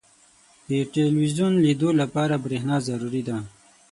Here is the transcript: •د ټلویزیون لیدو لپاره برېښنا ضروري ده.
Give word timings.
•د 0.69 0.71
ټلویزیون 0.93 1.53
لیدو 1.63 1.89
لپاره 2.01 2.41
برېښنا 2.45 2.77
ضروري 2.87 3.21
ده. 3.27 3.37